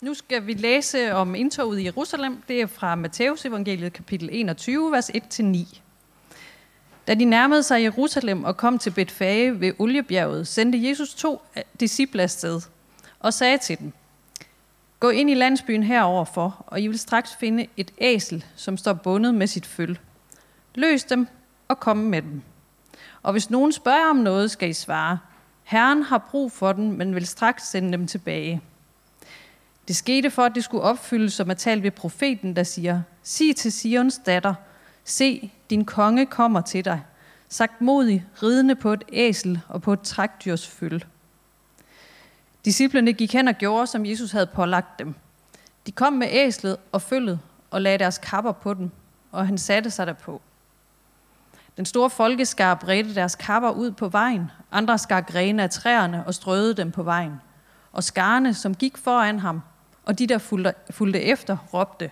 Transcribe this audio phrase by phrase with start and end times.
[0.00, 2.42] Nu skal vi læse om indtoget i Jerusalem.
[2.48, 5.80] Det er fra Matteus evangeliet kapitel 21, vers 1-9.
[7.06, 11.42] Da de nærmede sig Jerusalem og kom til Betfage ved Oliebjerget, sendte Jesus to
[11.80, 12.60] disciple afsted
[13.18, 13.92] og sagde til dem,
[15.00, 19.34] Gå ind i landsbyen heroverfor, og I vil straks finde et æsel, som står bundet
[19.34, 19.98] med sit føl.
[20.74, 21.28] Løs dem
[21.68, 22.42] og kom med dem.
[23.22, 25.18] Og hvis nogen spørger om noget, skal I svare,
[25.62, 28.62] Herren har brug for den, men vil straks sende dem tilbage.
[29.90, 33.56] Det skete for, at det skulle opfyldes, som er talt ved profeten, der siger, Sig
[33.56, 34.54] til Sions datter,
[35.04, 37.02] se, din konge kommer til dig,
[37.48, 41.04] sagt modig, ridende på et æsel og på et trækdyrs føl.
[42.64, 45.14] Disciplerne gik hen og gjorde, som Jesus havde pålagt dem.
[45.86, 48.90] De kom med æslet og følget og lagde deres kapper på dem,
[49.32, 50.40] og han satte sig derpå.
[51.76, 56.34] Den store folkeskar bredte deres kapper ud på vejen, andre skar grene af træerne og
[56.34, 57.40] strøede dem på vejen.
[57.92, 59.62] Og skarne, som gik foran ham,
[60.04, 62.10] og de, der fulgte, fulgte efter, råbte,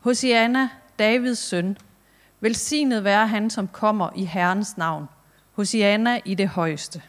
[0.00, 0.68] Hosianna,
[0.98, 1.76] Davids søn,
[2.40, 5.08] velsignet være han, som kommer i Herrens navn.
[5.52, 7.02] Hosianna i det højeste.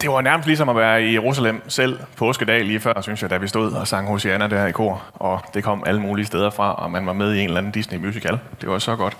[0.00, 3.36] Det var nærmest ligesom at være i Jerusalem selv påskedag lige før, synes jeg, da
[3.36, 5.04] vi stod og sang Hosianna der i kor.
[5.12, 7.72] Og det kom alle mulige steder fra, og man var med i en eller anden
[7.72, 8.38] Disney musical.
[8.60, 9.16] Det var så godt.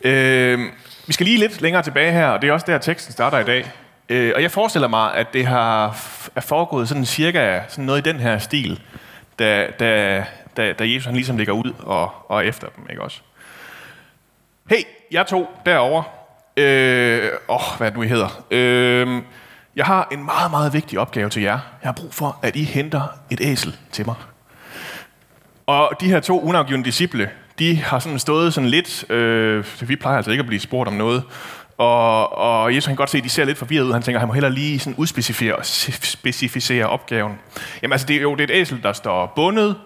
[0.00, 0.60] Øh,
[1.06, 3.44] vi skal lige lidt længere tilbage her, og det er også der, teksten starter i
[3.44, 3.70] dag.
[4.08, 5.86] Øh, og jeg forestiller mig, at det har
[6.36, 8.80] er foregået sådan cirka sådan noget i den her stil,
[9.38, 10.24] da, da,
[10.56, 13.20] da, da Jesus han ligesom ligger ud og, og efter dem, ikke også?
[14.70, 16.04] Hey, jeg to derovre.
[16.56, 18.44] Øh, åh, hvad du hedder.
[18.50, 19.22] Øh,
[19.76, 21.58] jeg har en meget, meget vigtig opgave til jer.
[21.82, 24.14] Jeg har brug for, at I henter et æsel til mig.
[25.66, 30.16] Og de her to unafgivende disciple, de har sådan stået sådan lidt, øh, vi plejer
[30.16, 31.22] altså ikke at blive spurgt om noget,
[31.78, 33.92] og, og Jesus kan godt se, at de ser lidt forvirret ud.
[33.92, 35.64] Han tænker, at han må heller lige sådan udspecificere
[36.02, 37.38] specificere opgaven.
[37.82, 39.76] Jamen altså, det er jo det er et æsel, der står bundet,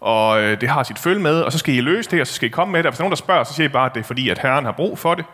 [0.00, 2.32] og øh, det har sit følge med, og så skal I løse det, og så
[2.32, 2.86] skal I komme med det.
[2.86, 4.64] Og hvis nogen der spørger, så siger I bare, at det er fordi, at Herren
[4.64, 5.24] har brug for det,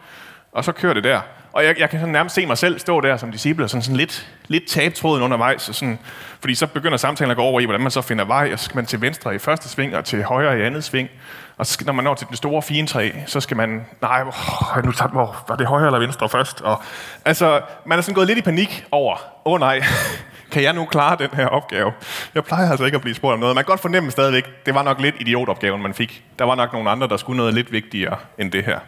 [0.53, 1.20] og så kører det der.
[1.58, 3.82] Og jeg, jeg kan sådan nærmest se mig selv stå der som disciple, og sådan,
[3.82, 5.69] sådan lidt, lidt tabe tråden undervejs.
[5.69, 5.98] Og sådan,
[6.41, 8.64] fordi så begynder samtalen at gå over i, hvordan man så finder vej, og så
[8.64, 11.08] skal man til venstre i første sving, og til højre i andet sving.
[11.56, 14.84] Og så, når man når til den store fine træ, så skal man, nej, oh,
[14.84, 16.60] nu tager, hvor, var det højre eller venstre først?
[16.60, 16.82] Og,
[17.24, 19.14] altså, man er sådan gået lidt i panik over,
[19.44, 19.80] åh oh, nej,
[20.52, 21.92] kan jeg nu klare den her opgave?
[22.34, 23.54] Jeg plejer altså ikke at blive spurgt om noget.
[23.54, 26.25] Man kan godt fornemme stadigvæk, det var nok lidt idiotopgaven, man fik.
[26.38, 28.78] Der var nok nogle andre, der skulle noget lidt vigtigere end det her.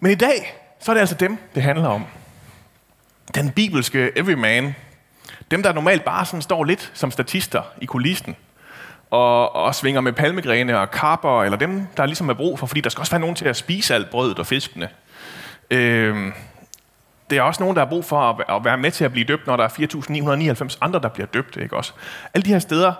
[0.00, 2.04] Men i dag, så er det altså dem, det handler om.
[3.34, 4.74] Den bibelske everyman.
[5.50, 8.36] Dem, der normalt bare sådan står lidt som statister i kulissen.
[9.10, 12.80] Og, og svinger med palmegrene og karper, eller dem, der ligesom er brug for, fordi
[12.80, 14.88] der skal også være nogen til at spise alt brødet og fiskene.
[15.70, 16.32] Øhm,
[17.30, 19.24] det er også nogen, der har brug for at, at være med til at blive
[19.24, 19.68] døbt, når der er
[20.72, 21.56] 4.999 andre, der bliver døbt.
[21.56, 21.92] Ikke også?
[22.34, 22.92] Alle de her steder,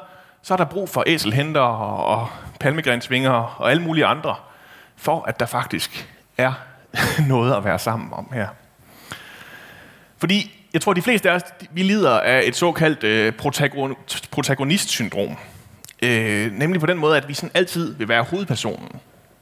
[0.43, 2.29] så er der brug for æselhenter og, og
[2.61, 4.35] palmegrensvinger og alle mulige andre,
[4.97, 6.53] for at der faktisk er
[7.29, 8.49] noget at være sammen om her.
[10.19, 13.33] Fordi jeg tror, de fleste af os, vi lider af et såkaldt øh,
[14.31, 15.37] protagonist-syndrom.
[16.03, 18.89] Øh, nemlig på den måde, at vi sådan altid vil være hovedpersonen.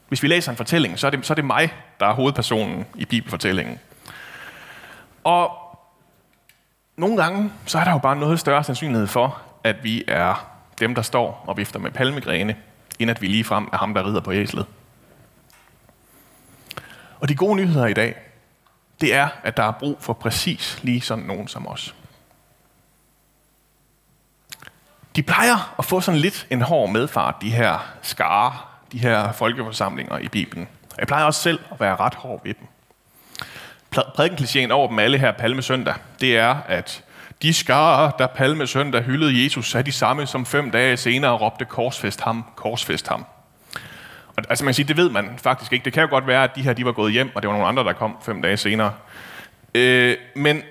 [0.09, 2.84] Hvis vi læser en fortælling, så er, det, så er det mig, der er hovedpersonen
[2.94, 3.78] i bibelfortællingen.
[5.25, 5.50] Og
[6.97, 10.50] nogle gange, så er der jo bare noget større sandsynlighed for, at vi er
[10.81, 12.56] dem, der står og vifter med palmegrene,
[12.99, 14.67] end at vi lige frem er ham, der rider på æslet.
[17.20, 18.14] Og de gode nyheder i dag,
[19.00, 21.94] det er, at der er brug for præcis lige sådan nogen som os.
[25.16, 28.53] De plejer at få sådan lidt en hård medfart, de her skare,
[28.92, 30.69] de her folkeforsamlinger i Bibelen.
[30.98, 32.66] Jeg plejer også selv at være ret hård ved dem.
[33.91, 37.04] Prædikenklichéen over dem alle her palmesøndag, det er, at
[37.42, 42.20] de skare, der palmesøndag hyldede Jesus, er de samme, som fem dage senere råbte korsfest
[42.20, 43.26] ham, korsfest ham.
[44.40, 45.84] Og, altså man kan sige, det ved man faktisk ikke.
[45.84, 47.54] Det kan jo godt være, at de her de var gået hjem, og det var
[47.54, 48.92] nogle andre, der kom fem dage senere.
[49.75, 50.62] Øh, men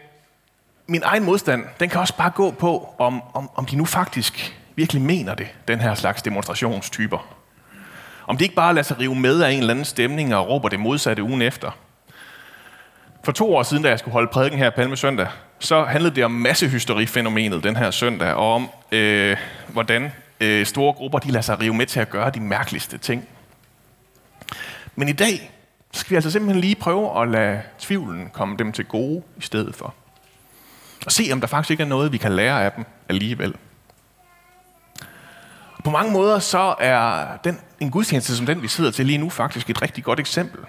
[0.87, 4.59] min egen modstand, den kan også bare gå på, om, om, om de nu faktisk
[4.75, 7.27] virkelig mener det, den her slags demonstrationstyper.
[8.27, 10.69] Om de ikke bare lader sig rive med af en eller anden stemning og råber
[10.69, 11.71] det modsatte ugen efter.
[13.23, 15.27] For to år siden, da jeg skulle holde prædiken her Palme Søndag,
[15.59, 19.37] så handlede det om massehysterifænomenet den her søndag, og om øh,
[19.67, 23.27] hvordan øh, store grupper de lader sig rive med til at gøre de mærkeligste ting.
[24.99, 25.51] Men i dag
[25.93, 29.75] skal vi altså simpelthen lige prøve at lade tvivlen komme dem til gode i stedet
[29.75, 29.93] for.
[31.05, 33.55] Og se, om der faktisk ikke er noget, vi kan lære af dem alligevel.
[35.83, 39.29] På mange måder så er den, en gudstjeneste som den, vi sidder til lige nu,
[39.29, 40.59] faktisk et rigtig godt eksempel.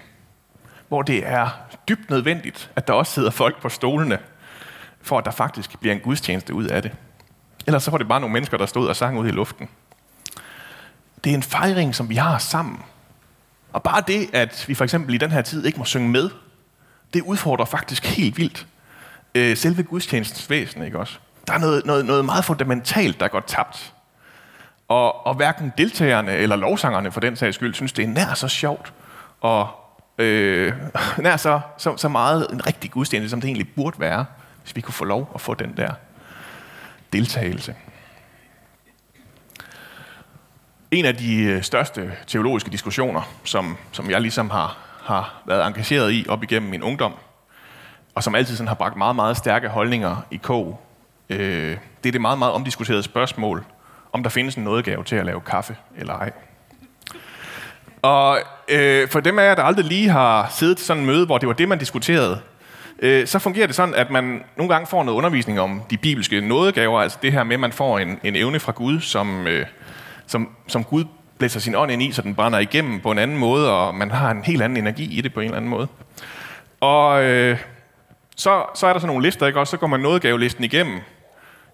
[0.87, 1.49] Hvor det er
[1.89, 4.19] dybt nødvendigt, at der også sidder folk på stolene,
[5.01, 6.91] for at der faktisk bliver en gudstjeneste ud af det.
[7.67, 9.69] Ellers så var det bare nogle mennesker, der stod og sang ud i luften.
[11.23, 12.83] Det er en fejring, som vi har sammen.
[13.73, 16.29] Og bare det, at vi for eksempel i den her tid ikke må synge med,
[17.13, 18.67] det udfordrer faktisk helt vildt
[19.35, 21.17] øh, selve gudstjenestens væsen, ikke også?
[21.47, 23.93] Der er noget, noget, noget meget fundamentalt, der går tabt.
[24.87, 28.47] Og, og hverken deltagerne eller lovsangerne for den sags skyld synes, det er nær så
[28.47, 28.93] sjovt
[29.41, 29.69] og
[30.17, 30.73] øh,
[31.17, 34.25] nær så, så, så meget en rigtig gudstjeneste, som det egentlig burde være,
[34.63, 35.93] hvis vi kunne få lov at få den der
[37.13, 37.75] deltagelse.
[40.91, 46.11] En af de øh, største teologiske diskussioner, som, som jeg ligesom har, har været engageret
[46.11, 47.13] i op igennem min ungdom,
[48.15, 50.81] og som altid sådan har bragt meget, meget stærke holdninger i kog,
[51.29, 53.65] øh, det er det meget, meget omdiskuterede spørgsmål,
[54.13, 56.31] om der findes en nådegave til at lave kaffe eller ej.
[58.01, 58.39] Og
[58.69, 61.37] øh, for dem af jer, der aldrig lige har siddet til sådan en møde, hvor
[61.37, 62.39] det var det, man diskuterede,
[62.99, 66.41] øh, så fungerer det sådan, at man nogle gange får noget undervisning om de bibelske
[66.41, 69.65] nådegaver, altså det her med, at man får en, en evne fra Gud, som, øh,
[70.31, 71.05] som, som Gud
[71.37, 74.11] blæser sin ånd ind i, så den brænder igennem på en anden måde, og man
[74.11, 75.87] har en helt anden energi i det på en eller anden måde.
[76.79, 77.57] Og øh,
[78.35, 79.59] så, så er der sådan nogle lister, ikke?
[79.59, 80.99] også så går man nådegavelisten igennem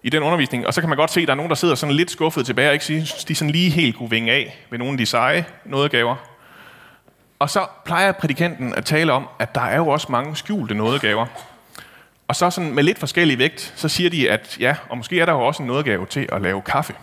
[0.02, 1.74] i den undervisning, og så kan man godt se, at der er nogen, der sidder
[1.74, 4.78] sådan lidt skuffet tilbage, og ikke synes, de sådan lige helt kunne vinge af ved
[4.78, 6.16] nogle af de seje nådegaver.
[7.38, 11.26] Og så plejer prædikanten at tale om, at der er jo også mange skjulte nådegaver.
[12.28, 15.26] Og så sådan med lidt forskellig vægt, så siger de, at ja, og måske er
[15.26, 16.94] der jo også en nådegave til at lave kaffe.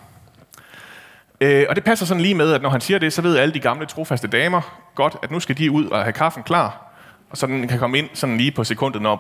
[1.42, 3.54] Øh, og det passer sådan lige med, at når han siger det, så ved alle
[3.54, 4.62] de gamle trofaste damer
[4.96, 6.94] godt, at nu skal de ud og have kaffen klar,
[7.30, 9.16] og så den kan komme ind sådan lige på sekundet, når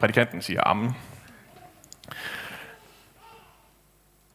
[0.00, 0.96] prædikanten siger amen.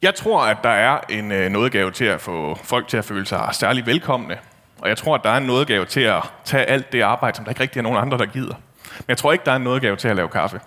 [0.01, 3.25] Jeg tror, at der er en øh, nådegave til at få folk til at føle
[3.25, 4.37] sig særlig velkomne.
[4.79, 7.45] Og jeg tror, at der er en nådegave til at tage alt det arbejde, som
[7.45, 8.55] der ikke rigtig er nogen andre, der gider.
[8.97, 10.61] Men jeg tror ikke, der er en nådegave til at lave kaffe.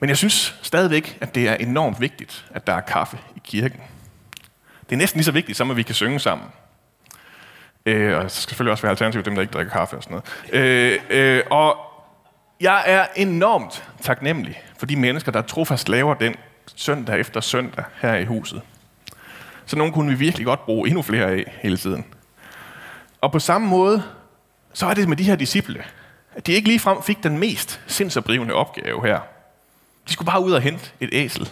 [0.00, 3.80] Men jeg synes stadigvæk, at det er enormt vigtigt, at der er kaffe i kirken.
[4.88, 6.48] Det er næsten lige så vigtigt, som at vi kan synge sammen.
[7.86, 10.20] Øh, og så skal selvfølgelig også være alternativ dem, der ikke drikker kaffe og sådan
[10.52, 10.62] noget.
[10.62, 11.76] Øh, øh, og
[12.60, 16.34] jeg er enormt taknemmelig for de mennesker, der trofast laver den
[16.76, 18.62] søndag efter søndag her i huset.
[19.66, 22.04] Så nogen kunne vi virkelig godt bruge endnu flere af hele tiden.
[23.20, 24.02] Og på samme måde,
[24.72, 25.84] så er det med de her disciple,
[26.34, 29.20] at de ikke ligefrem fik den mest sindsoprivende opgave her.
[30.08, 31.48] De skulle bare ud og hente et æsel.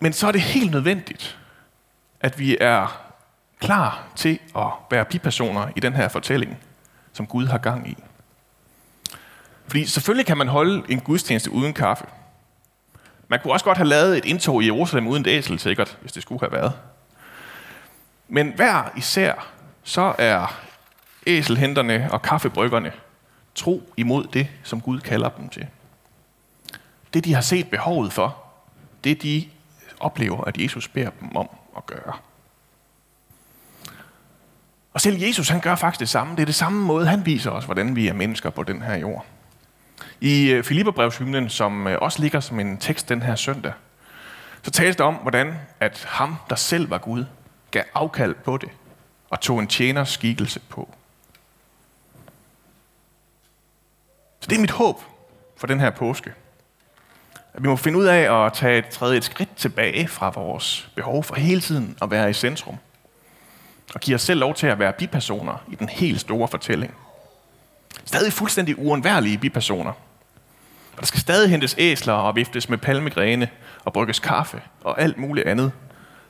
[0.00, 1.38] Men så er det helt nødvendigt,
[2.20, 3.08] at vi er
[3.60, 6.58] klar til at være bipersoner i den her fortælling,
[7.12, 7.96] som Gud har gang i.
[9.66, 12.04] Fordi selvfølgelig kan man holde en gudstjeneste uden kaffe.
[13.28, 16.22] Man kunne også godt have lavet et indtog i Jerusalem uden æsel, sikkert, hvis det
[16.22, 16.72] skulle have været.
[18.28, 19.46] Men hver især,
[19.82, 20.60] så er
[21.26, 22.92] æselhenterne og kaffebryggerne
[23.54, 25.66] tro imod det, som Gud kalder dem til.
[27.14, 28.36] Det, de har set behovet for,
[29.04, 29.48] det de
[30.00, 32.12] oplever, at Jesus beder dem om at gøre.
[34.92, 36.36] Og selv Jesus, han gør faktisk det samme.
[36.36, 38.96] Det er det samme måde, han viser os, hvordan vi er mennesker på den her
[38.96, 39.26] jord.
[40.20, 43.72] I øh, Filipperbrevshymnen, som øh, også ligger som en tekst den her søndag,
[44.62, 47.24] så tales det om, hvordan at ham, der selv var Gud,
[47.70, 48.68] gav afkald på det
[49.30, 50.94] og tog en tjeners skikkelse på.
[54.40, 55.00] Så det er mit håb
[55.56, 56.32] for den her påske.
[57.54, 60.90] At vi må finde ud af at tage et tredje et skridt tilbage fra vores
[60.94, 62.76] behov for hele tiden at være i centrum.
[63.94, 66.94] Og give os selv lov til at være bipersoner i den helt store fortælling.
[68.04, 69.92] Stadig fuldstændig uundværlige bipersoner–
[70.98, 73.48] og der skal stadig hentes æsler og viftes med palmegrene
[73.84, 75.72] og brygges kaffe og alt muligt andet,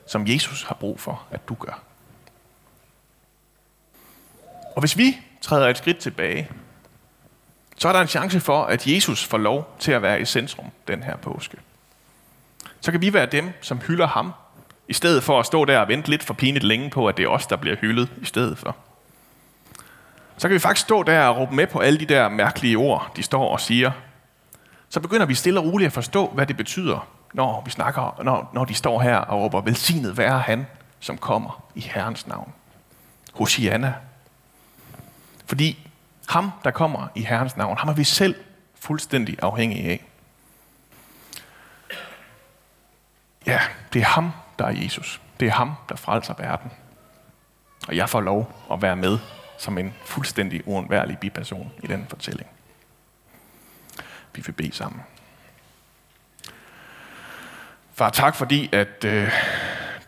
[0.07, 1.81] som Jesus har brug for, at du gør.
[4.75, 6.49] Og hvis vi træder et skridt tilbage,
[7.79, 10.65] så er der en chance for, at Jesus får lov til at være i centrum
[10.87, 11.57] den her påske.
[12.81, 14.33] Så kan vi være dem, som hylder ham,
[14.87, 17.23] i stedet for at stå der og vente lidt for pinligt længe på, at det
[17.23, 18.75] er os, der bliver hyldet i stedet for.
[20.37, 23.11] Så kan vi faktisk stå der og råbe med på alle de der mærkelige ord,
[23.15, 23.91] de står og siger,
[24.89, 28.49] så begynder vi stille og roligt at forstå, hvad det betyder, når vi snakker, når,
[28.53, 30.67] når de står her og råber, velsignet være han,
[30.99, 32.53] som kommer i Herrens navn.
[33.33, 33.93] Hosianna.
[35.45, 35.88] Fordi
[36.29, 38.35] ham, der kommer i Herrens navn, ham er vi selv
[38.75, 40.05] fuldstændig afhængige af.
[43.45, 43.61] Ja,
[43.93, 45.21] det er ham, der er Jesus.
[45.39, 46.71] Det er ham, der frelser verden.
[47.87, 49.19] Og jeg får lov at være med
[49.57, 52.49] som en fuldstændig uundværlig biperson i den fortælling.
[54.35, 55.01] Vi vil bede sammen.
[57.93, 59.31] Far, tak fordi, at øh,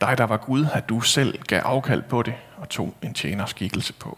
[0.01, 3.93] dig der var Gud, at du selv gav afkald på det og tog en tjenerskikkelse
[3.93, 4.17] på.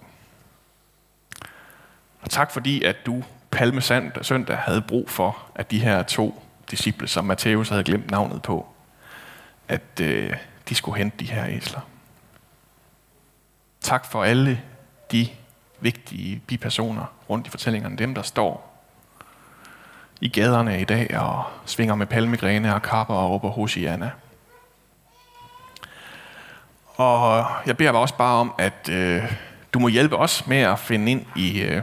[2.24, 3.82] Og tak fordi, at du palme
[4.22, 8.68] søndag havde brug for, at de her to disciple, som Matthæus havde glemt navnet på,
[9.68, 10.36] at øh,
[10.70, 11.80] de skulle hente de her æsler.
[13.82, 14.62] Tak for alle
[15.12, 15.28] de
[15.80, 18.74] vigtige bipersoner rundt i fortællingerne, dem der står
[20.22, 24.12] i gaderne i dag og svinger med palmegrene og kapper og råber Hosianna.
[26.96, 29.34] Og jeg beder også bare om, at øh,
[29.74, 31.82] du må hjælpe os med at finde ind i øh,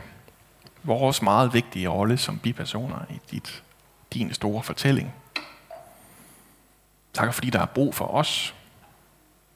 [0.83, 3.63] vores meget vigtige rolle som bipersoner i dit,
[4.13, 5.15] din store fortælling.
[7.13, 8.55] Tak fordi der er brug for os.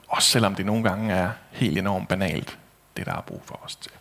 [0.08, 2.58] Også selvom det nogle gange er helt enormt banalt,
[2.96, 3.92] det der er brug for os til.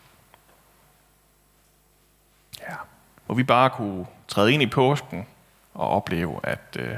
[2.59, 2.75] Ja.
[3.25, 5.27] Hvor vi bare kunne træde ind i påsken
[5.73, 6.97] og opleve, at øh,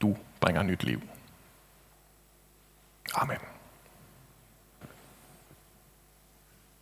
[0.00, 1.02] du bringer nyt liv.
[3.14, 3.53] Amen.